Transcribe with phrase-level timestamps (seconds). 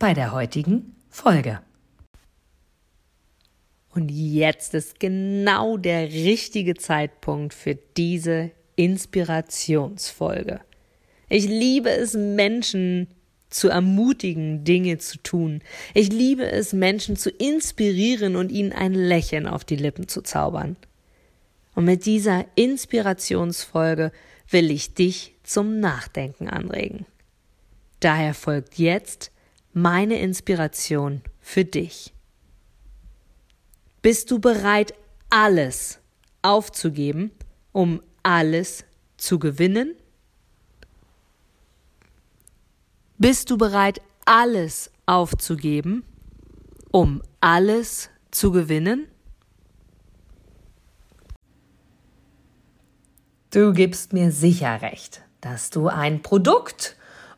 [0.00, 1.60] bei der heutigen Folge.
[3.90, 10.60] Und jetzt ist genau der richtige Zeitpunkt für diese Inspirationsfolge.
[11.28, 13.08] Ich liebe es, Menschen
[13.50, 15.60] zu ermutigen, Dinge zu tun.
[15.92, 20.76] Ich liebe es, Menschen zu inspirieren und ihnen ein Lächeln auf die Lippen zu zaubern.
[21.74, 24.12] Und mit dieser Inspirationsfolge
[24.48, 27.04] will ich dich zum Nachdenken anregen.
[27.98, 29.30] Daher folgt jetzt
[29.72, 32.12] meine Inspiration für dich.
[34.02, 34.94] Bist du bereit,
[35.28, 35.98] alles
[36.42, 37.30] aufzugeben,
[37.72, 38.84] um alles
[39.16, 39.94] zu gewinnen?
[43.18, 46.04] Bist du bereit, alles aufzugeben,
[46.90, 49.06] um alles zu gewinnen?
[53.50, 56.96] Du gibst mir sicher recht, dass du ein Produkt